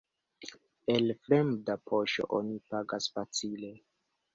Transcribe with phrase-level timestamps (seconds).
[0.93, 3.77] El fremda poŝo oni pagas facile.